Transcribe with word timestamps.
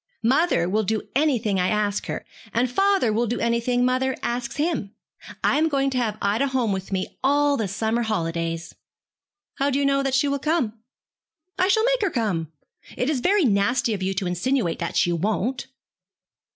'Mother 0.23 0.67
will 0.67 0.81
do 0.81 1.03
anything 1.15 1.59
I 1.59 1.67
ask 1.67 2.07
her, 2.07 2.25
and 2.55 2.71
father 2.71 3.13
will 3.13 3.27
do 3.27 3.39
anything 3.39 3.85
mother 3.85 4.17
asks 4.23 4.55
him. 4.55 4.95
I 5.43 5.59
am 5.59 5.69
going 5.69 5.91
to 5.91 5.99
have 5.99 6.17
Ida 6.23 6.47
home 6.47 6.71
with 6.71 6.91
me 6.91 7.19
all 7.23 7.55
the 7.55 7.67
summer 7.67 8.01
holidays.' 8.01 8.73
'How 9.59 9.69
do 9.69 9.77
you 9.77 9.85
know 9.85 10.01
that 10.01 10.15
she 10.15 10.27
will 10.27 10.39
come?' 10.39 10.73
'I 11.59 11.67
shall 11.67 11.85
make 11.85 12.01
her 12.01 12.09
come. 12.09 12.51
It 12.97 13.11
is 13.11 13.19
very 13.19 13.45
nasty 13.45 13.93
of 13.93 14.01
you 14.01 14.15
to 14.15 14.25
insinuate 14.25 14.79
that 14.79 14.97
she 14.97 15.11
won't.' 15.11 15.67